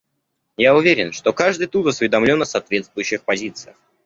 Я 0.57 0.75
уверен, 0.75 1.11
что 1.11 1.31
каждый 1.31 1.67
тут 1.67 1.85
осведомлен 1.85 2.41
о 2.41 2.45
соответствующих 2.47 3.21
позициях. 3.21 3.75